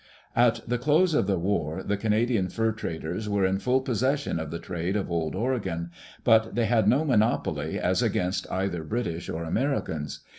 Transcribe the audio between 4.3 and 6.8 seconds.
of the trade of Old Oregon, but they